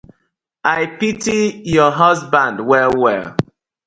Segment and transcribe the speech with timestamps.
[0.77, 1.39] I pity
[1.73, 3.35] yu husban well well.